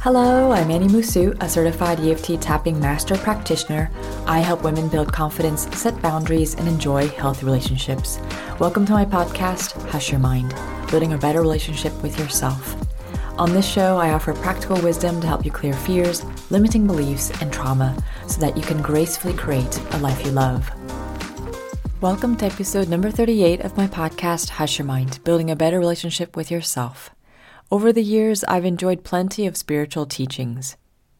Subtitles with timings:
[0.00, 3.90] Hello, I'm Annie Musu, a certified EFT tapping master practitioner.
[4.26, 8.18] I help women build confidence, set boundaries, and enjoy healthy relationships.
[8.58, 10.54] Welcome to my podcast, Hush Your Mind,
[10.90, 12.76] building a better relationship with yourself.
[13.38, 17.52] On this show, I offer practical wisdom to help you clear fears, limiting beliefs, and
[17.52, 17.94] trauma
[18.26, 20.70] so that you can gracefully create a life you love.
[22.00, 26.36] Welcome to episode number 38 of my podcast, Hush Your Mind, building a better relationship
[26.36, 27.10] with yourself.
[27.72, 30.76] Over the years, I've enjoyed plenty of spiritual teachings.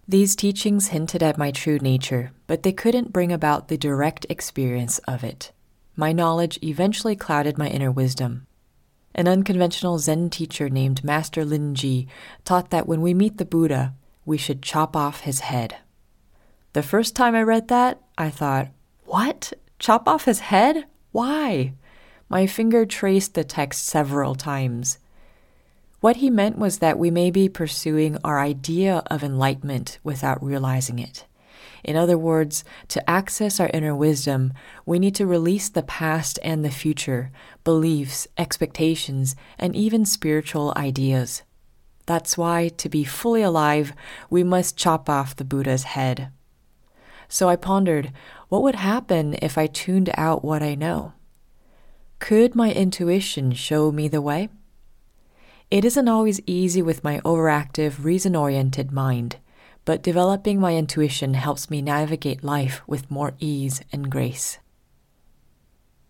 [0.06, 5.00] These teachings hinted at my true nature, but they couldn't bring about the direct experience
[5.00, 5.50] of it.
[5.96, 8.46] My knowledge eventually clouded my inner wisdom.
[9.16, 12.06] An unconventional Zen teacher named Master Lin Ji
[12.44, 15.78] taught that when we meet the Buddha, we should chop off his head.
[16.72, 18.68] The first time I read that, I thought,
[19.06, 19.54] What?
[19.78, 20.86] Chop off his head?
[21.12, 21.74] Why?
[22.28, 24.98] My finger traced the text several times.
[26.00, 30.98] What he meant was that we may be pursuing our idea of enlightenment without realizing
[30.98, 31.26] it.
[31.84, 34.52] In other words, to access our inner wisdom,
[34.84, 37.30] we need to release the past and the future,
[37.64, 41.42] beliefs, expectations, and even spiritual ideas.
[42.06, 43.92] That's why, to be fully alive,
[44.30, 46.30] we must chop off the Buddha's head.
[47.28, 48.12] So I pondered
[48.48, 51.12] what would happen if I tuned out what I know?
[52.18, 54.48] Could my intuition show me the way?
[55.70, 59.36] It isn't always easy with my overactive, reason oriented mind,
[59.84, 64.58] but developing my intuition helps me navigate life with more ease and grace.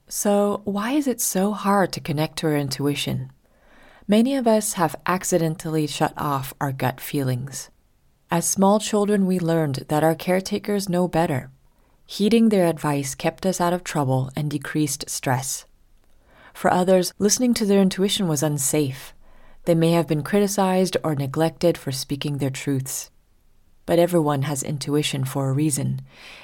[0.08, 3.30] So, why is it so hard to connect to our intuition?
[4.06, 7.68] Many of us have accidentally shut off our gut feelings.
[8.30, 11.50] As small children, we learned that our caretakers know better.
[12.04, 15.64] Heeding their advice kept us out of trouble and decreased stress.
[16.52, 19.14] For others, listening to their intuition was unsafe.
[19.64, 23.10] They may have been criticized or neglected for speaking their truths.
[23.86, 26.02] But everyone has intuition for a reason.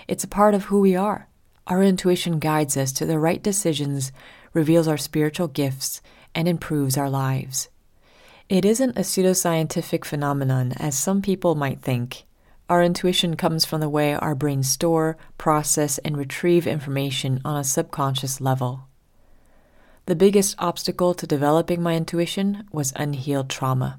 [0.09, 1.29] It's a part of who we are.
[1.67, 4.11] Our intuition guides us to the right decisions,
[4.55, 6.01] reveals our spiritual gifts,
[6.35, 7.69] and improves our lives.
[8.49, 12.25] It isn't a pseudoscientific phenomenon, as some people might think.
[12.69, 17.65] Our intuition comes from the way our brains store, process, and retrieve information on a
[17.65, 18.89] subconscious level.
[20.07, 23.99] The biggest obstacle to developing my intuition was unhealed trauma.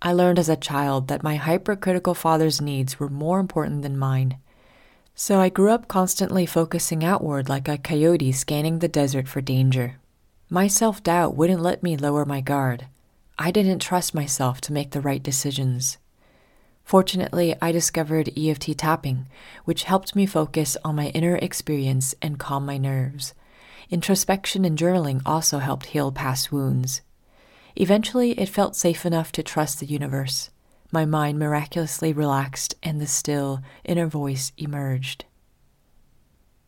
[0.00, 4.38] I learned as a child that my hypercritical father's needs were more important than mine.
[5.14, 9.96] So I grew up constantly focusing outward like a coyote scanning the desert for danger.
[10.48, 12.86] My self doubt wouldn't let me lower my guard.
[13.38, 15.98] I didn't trust myself to make the right decisions.
[16.84, 19.28] Fortunately, I discovered EFT tapping,
[19.64, 23.34] which helped me focus on my inner experience and calm my nerves.
[23.90, 27.00] Introspection and journaling also helped heal past wounds.
[27.76, 30.50] Eventually, it felt safe enough to trust the universe.
[30.90, 35.24] My mind miraculously relaxed, and the still, inner voice emerged.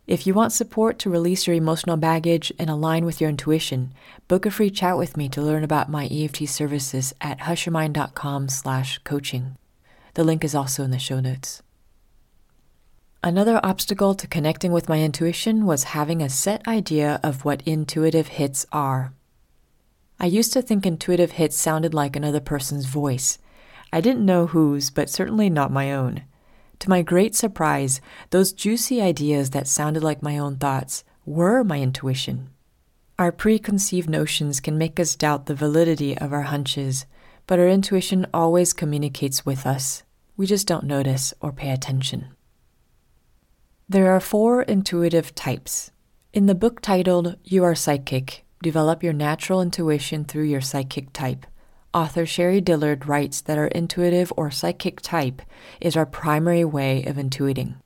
[0.07, 3.95] If you want support to release your emotional baggage and align with your intuition,
[4.29, 9.57] book a free chat with me to learn about my EFT services at hushyourmind.com/coaching.
[10.13, 11.63] The link is also in the show notes.
[13.23, 18.29] Another obstacle to connecting with my intuition was having a set idea of what intuitive
[18.29, 19.15] hits are.
[20.21, 23.39] I used to think intuitive hits sounded like another person's voice.
[23.91, 26.25] I didn't know whose, but certainly not my own.
[26.85, 31.81] To my great surprise, those juicy ideas that sounded like my own thoughts were my
[31.81, 32.51] intuition.
[33.19, 37.07] Our preconceived notions can make us doubt the validity of our hunches,
[37.47, 40.03] but our intuition always communicates with us.
[40.37, 42.27] We just don't notice or pay attention.
[43.89, 45.91] There are four intuitive types.
[46.35, 51.47] In the book titled You Are Psychic Develop Your Natural Intuition Through Your Psychic Type,
[51.95, 55.41] author Sherrie Dillard writes that our intuitive or psychic type
[55.81, 57.77] is our primary way of intuiting.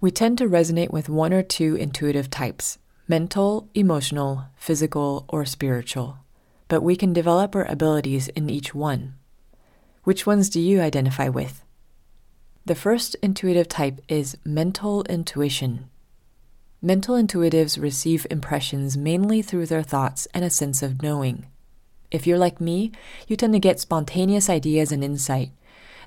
[0.00, 6.18] We tend to resonate with one or two intuitive types mental, emotional, physical, or spiritual,
[6.68, 9.14] but we can develop our abilities in each one.
[10.04, 11.64] Which ones do you identify with?
[12.64, 15.90] The first intuitive type is mental intuition.
[16.80, 21.46] Mental intuitives receive impressions mainly through their thoughts and a sense of knowing.
[22.14, 22.92] If you're like me,
[23.26, 25.50] you tend to get spontaneous ideas and insight.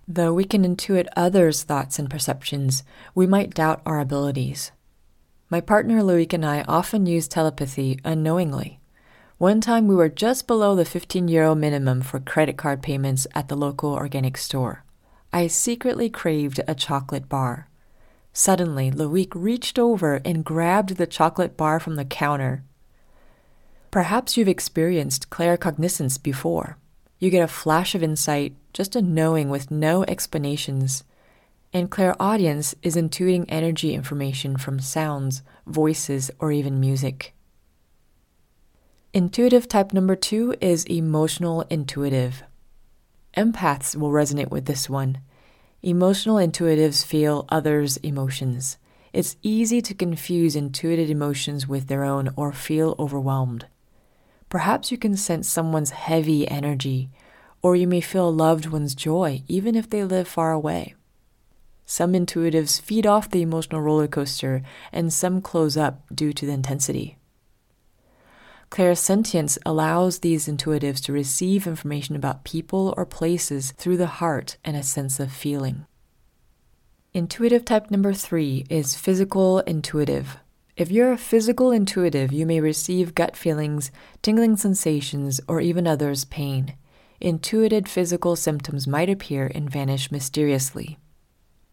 [0.08, 4.72] Though we can intuit others' thoughts and perceptions, we might doubt our abilities.
[5.50, 8.80] My partner Loic and I often use telepathy unknowingly.
[9.38, 13.50] One time we were just below the 15 euro minimum for credit card payments at
[13.50, 14.86] the local organic store.
[15.34, 17.68] I secretly craved a chocolate bar.
[18.32, 22.64] Suddenly, Loic reached over and grabbed the chocolate bar from the counter.
[23.92, 26.78] Perhaps you've experienced claircognizance before.
[27.20, 31.04] You get a flash of insight, just a knowing with no explanations.
[31.74, 37.34] And clairaudience is intuiting energy information from sounds, voices, or even music.
[39.14, 42.44] Intuitive type number two is emotional intuitive.
[43.36, 45.20] Empaths will resonate with this one.
[45.82, 48.78] Emotional intuitives feel others' emotions.
[49.14, 53.66] It's easy to confuse intuitive emotions with their own or feel overwhelmed.
[54.50, 57.10] Perhaps you can sense someone's heavy energy,
[57.62, 60.96] or you may feel a loved one's joy even if they live far away.
[61.86, 64.62] Some intuitives feed off the emotional roller coaster,
[64.92, 67.18] and some close up due to the intensity.
[68.70, 74.76] Clairsentience allows these intuitives to receive information about people or places through the heart and
[74.76, 75.86] a sense of feeling.
[77.14, 80.38] Intuitive type number three is physical intuitive.
[80.78, 83.90] If you're a physical intuitive, you may receive gut feelings,
[84.22, 86.76] tingling sensations, or even others' pain.
[87.20, 91.00] Intuited physical symptoms might appear and vanish mysteriously.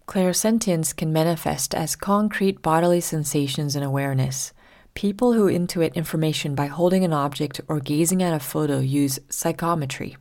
[0.09, 4.55] Clairsentience can manifest as concrete bodily sensations and awareness.
[4.95, 10.17] People who intuit information by holding an object or gazing at a photo use psychometry.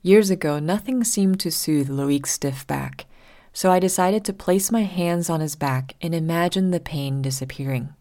[0.00, 3.04] Years ago, nothing seemed to soothe Loic's stiff back
[3.52, 7.94] so I decided to place my hands on his back and imagine the pain disappearing.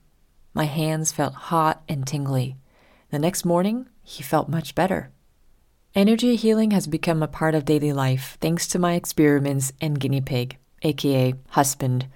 [0.54, 2.58] My hands felt hot and tingly.
[3.12, 5.12] The next morning, he felt much better.
[5.96, 10.22] Energy healing has become a part of daily life thanks to my experiments and guinea
[10.22, 12.08] pig, aka husband.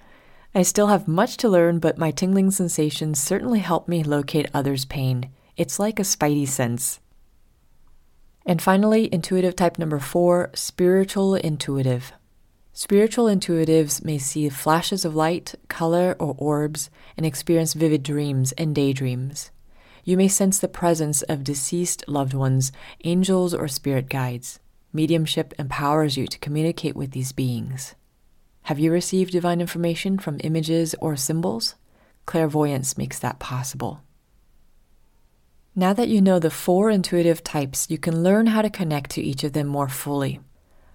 [0.54, 4.84] I still have much to learn, but my tingling sensations certainly help me locate others'
[4.84, 5.30] pain.
[5.56, 7.00] It's like a spidey sense.
[8.46, 12.12] And finally, intuitive type number four, spiritual intuitive.
[12.76, 18.74] Spiritual intuitives may see flashes of light, color, or orbs and experience vivid dreams and
[18.74, 19.52] daydreams.
[20.02, 22.72] You may sense the presence of deceased loved ones,
[23.04, 24.58] angels, or spirit guides.
[24.92, 27.94] Mediumship empowers you to communicate with these beings.
[28.62, 31.76] Have you received divine information from images or symbols?
[32.26, 34.00] Clairvoyance makes that possible.
[35.76, 39.22] Now that you know the four intuitive types, you can learn how to connect to
[39.22, 40.40] each of them more fully.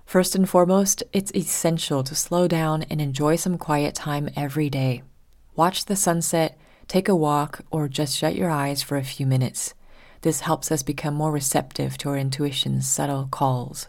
[0.09, 5.03] First and foremost, it's essential to slow down and enjoy some quiet time every day.
[5.56, 6.57] Watch the sunset,
[6.88, 9.75] take a walk, or just shut your eyes for a few minutes.
[10.21, 13.88] This helps us become more receptive to our intuition's subtle calls.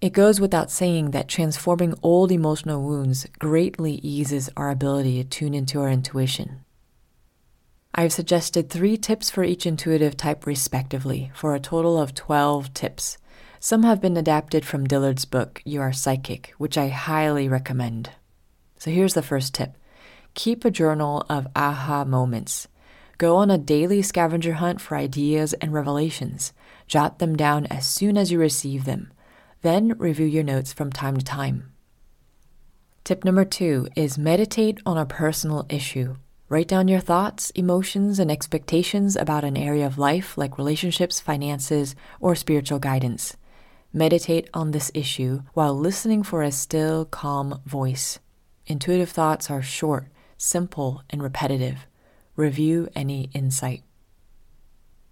[0.00, 5.52] It goes without saying that transforming old emotional wounds greatly eases our ability to tune
[5.52, 6.64] into our intuition.
[7.94, 13.18] I've suggested three tips for each intuitive type respectively, for a total of 12 tips.
[13.60, 18.10] Some have been adapted from Dillard's book, You Are Psychic, which I highly recommend.
[18.78, 19.74] So here's the first tip
[20.34, 22.68] keep a journal of aha moments.
[23.18, 26.52] Go on a daily scavenger hunt for ideas and revelations.
[26.86, 29.10] Jot them down as soon as you receive them.
[29.62, 31.72] Then review your notes from time to time.
[33.02, 36.14] Tip number two is meditate on a personal issue.
[36.48, 41.96] Write down your thoughts, emotions, and expectations about an area of life like relationships, finances,
[42.20, 43.36] or spiritual guidance.
[43.92, 48.18] Meditate on this issue while listening for a still, calm voice.
[48.66, 51.86] Intuitive thoughts are short, simple, and repetitive.
[52.36, 53.82] Review any insight.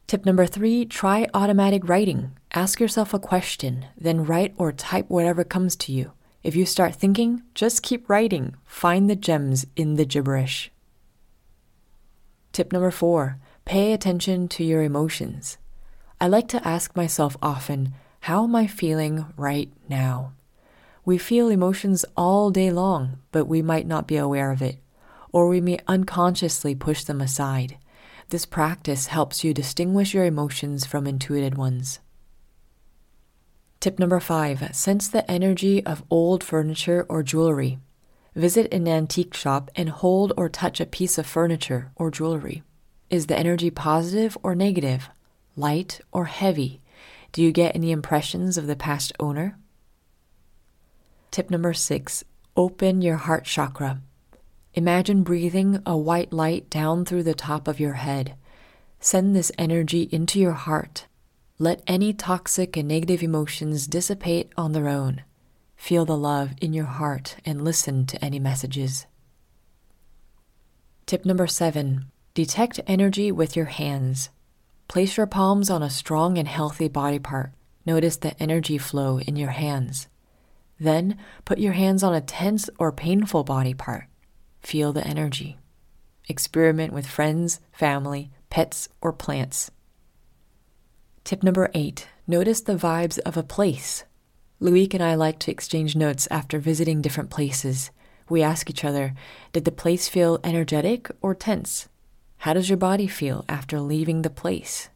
[0.06, 2.32] Tip number three try automatic writing.
[2.55, 6.12] Ask yourself a question, then write or type whatever comes to you.
[6.45, 8.54] If you start thinking, just keep writing.
[8.64, 10.71] Find the gems in the gibberish.
[12.52, 15.59] Tip number four pay attention to your emotions.
[16.21, 17.95] I like to ask myself often,
[18.26, 20.33] how am I feeling right now?
[21.04, 24.80] We feel emotions all day long, but we might not be aware of it,
[25.30, 27.78] or we may unconsciously push them aside.
[28.30, 32.00] This practice helps you distinguish your emotions from intuited ones.
[33.78, 37.78] Tip number five sense the energy of old furniture or jewelry.
[38.35, 42.64] Visit an antique shop and hold or touch a piece of furniture or jewelry.
[43.09, 45.11] Is the energy positive or negative,
[45.54, 46.80] light or heavy?
[47.37, 49.59] Do you get any impressions of the past owner?
[51.31, 52.25] Tip number six
[52.57, 54.00] open your heart chakra.
[54.73, 58.37] Imagine breathing a white light down through the top of your head.
[59.00, 61.09] Send this energy into your heart.
[61.59, 65.23] Let any toxic and negative emotions dissipate on their own.
[65.76, 69.05] Feel the love in your heart and listen to any messages.
[71.05, 74.31] Tip number seven detect energy with your hands.
[74.88, 77.52] Place your palms on a strong and healthy body part.
[77.85, 80.09] Notice the energy flow in your hands.
[80.78, 84.05] Then put your hands on a tense or painful body part.
[84.61, 85.59] Feel the energy.
[86.28, 89.71] Experiment with friends, family, pets, or plants.
[91.25, 94.05] Tip number eight Notice the vibes of a place.
[94.61, 97.93] Loic and I like to exchange notes after visiting different places.
[98.28, 99.14] We ask each other,
[99.52, 101.88] did the place feel energetic or tense?
[102.38, 104.88] How does your body feel after leaving the place?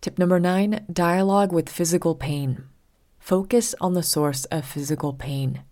[0.00, 2.64] Tip number nine dialogue with physical pain.
[3.18, 5.62] Focus on the source of physical pain.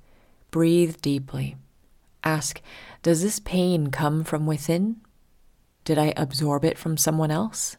[0.51, 1.57] Breathe deeply.
[2.23, 2.61] Ask,
[3.03, 5.01] does this pain come from within?
[5.85, 7.77] Did I absorb it from someone else?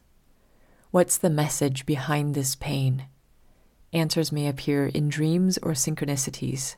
[0.89, 3.05] What's the message behind this pain?
[3.93, 6.75] Answers may appear in dreams or synchronicities.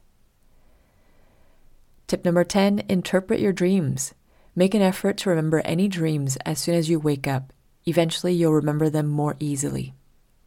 [2.06, 4.14] Tip number 10 interpret your dreams.
[4.56, 7.52] Make an effort to remember any dreams as soon as you wake up.
[7.86, 9.94] Eventually, you'll remember them more easily.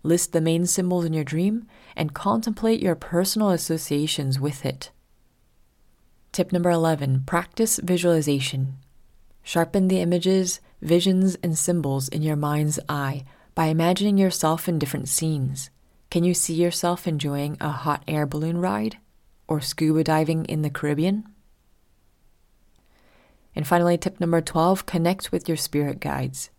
[0.03, 4.91] List the main symbols in your dream and contemplate your personal associations with it.
[6.31, 8.77] Tip number 11 practice visualization.
[9.43, 15.09] Sharpen the images, visions, and symbols in your mind's eye by imagining yourself in different
[15.09, 15.71] scenes.
[16.11, 18.99] Can you see yourself enjoying a hot air balloon ride
[19.49, 21.25] or scuba diving in the Caribbean?
[23.57, 26.51] And finally, tip number 12 connect with your spirit guides.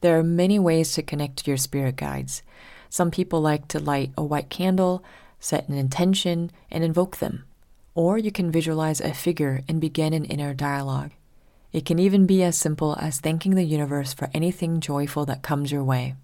[0.00, 2.42] There are many ways to connect to your spirit guides.
[2.88, 5.04] Some people like to light a white candle,
[5.38, 7.44] set an intention, and invoke them.
[7.94, 11.12] Or you can visualize a figure and begin an inner dialogue.
[11.72, 15.70] It can even be as simple as thanking the universe for anything joyful that comes
[15.70, 16.16] your way.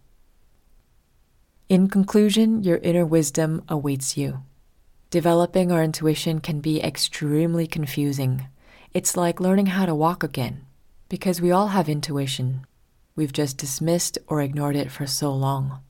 [1.69, 4.43] In conclusion, your inner wisdom awaits you.
[5.11, 8.47] Developing our intuition can be extremely confusing.
[8.97, 10.65] It's like learning how to walk again,
[11.11, 12.67] because we all have intuition.
[13.15, 15.81] We've just dismissed or ignored it for so long.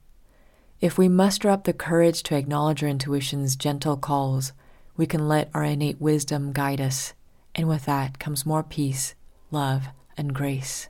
[0.81, 4.53] If we muster up the courage to acknowledge our intuition's gentle calls,
[4.97, 7.15] we can let our innate wisdom guide us,
[7.55, 9.15] and with that comes more peace,
[9.53, 9.85] love,
[10.17, 10.89] and grace.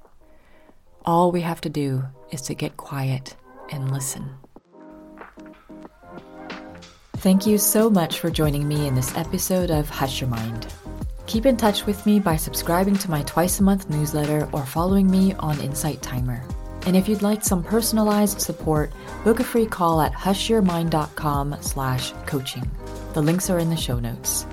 [1.04, 3.36] All we have to do is to get quiet
[3.70, 4.30] and listen.
[7.18, 10.66] Thank you so much for joining me in this episode of Hush Your Mind.
[11.26, 15.10] Keep in touch with me by subscribing to my twice a month newsletter or following
[15.10, 16.42] me on Insight Timer.
[16.86, 18.92] And if you'd like some personalized support,
[19.24, 22.70] book a free call at hushyourmind.com slash coaching.
[23.14, 24.46] The links are in the show notes.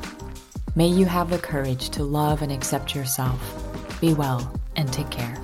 [0.76, 3.40] May you have the courage to love and accept yourself.
[4.02, 5.38] Be well and take care.